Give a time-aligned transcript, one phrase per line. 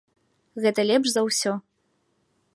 [0.65, 1.53] Гэта лепш за ўсё.